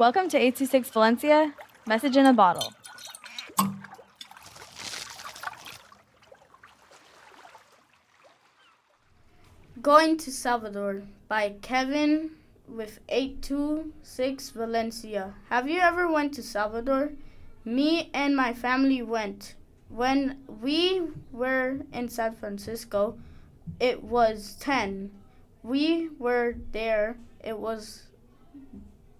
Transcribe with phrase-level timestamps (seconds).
[0.00, 1.54] Welcome to 826 Valencia,
[1.86, 2.72] message in a bottle.
[9.82, 12.30] Going to Salvador by Kevin
[12.66, 15.34] with 826 Valencia.
[15.50, 17.12] Have you ever went to Salvador?
[17.66, 19.54] Me and my family went.
[19.90, 23.18] When we were in San Francisco,
[23.78, 25.10] it was 10.
[25.62, 27.18] We were there.
[27.44, 28.04] It was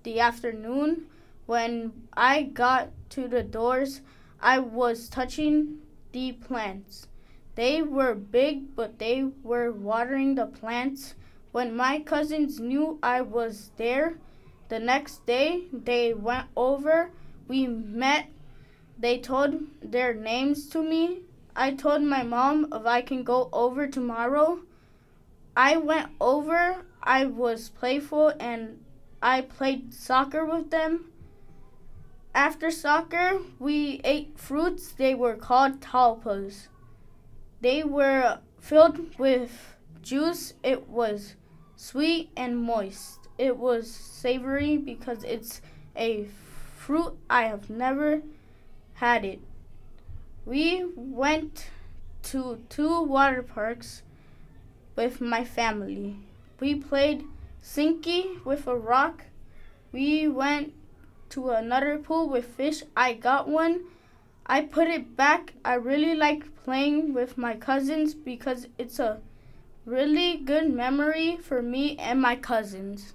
[0.03, 1.07] the afternoon.
[1.47, 4.01] When I got to the doors,
[4.41, 5.79] I was touching
[6.13, 7.09] the plants.
[7.55, 11.15] They were big, but they were watering the plants.
[11.53, 14.19] When my cousins knew I was there,
[14.69, 17.11] the next day they went over.
[17.49, 18.29] We met
[19.01, 21.23] they told their names to me.
[21.57, 24.61] I told my mom if I can go over tomorrow.
[25.57, 26.85] I went over.
[27.03, 28.85] I was playful and
[29.23, 31.07] I played soccer with them.
[32.35, 34.93] After soccer, we ate fruits.
[34.93, 36.69] They were called talpas.
[37.61, 40.55] They were filled with juice.
[40.63, 41.35] It was
[41.77, 43.29] sweet and moist.
[43.37, 45.61] It was savory because it's
[45.97, 46.27] a
[46.77, 48.23] fruit I have never
[48.95, 49.41] had it.
[50.47, 51.69] We went
[52.23, 54.03] to two water parks
[54.97, 56.17] with my family.
[56.59, 57.25] We played
[57.63, 59.25] Sinky with a rock.
[59.93, 60.73] We went
[61.31, 62.83] to another pool with fish.
[62.97, 63.85] I got one.
[64.47, 65.55] I put it back.
[65.65, 69.21] I really like playing with my cousins because it's a
[69.85, 73.15] really good memory for me and my cousins.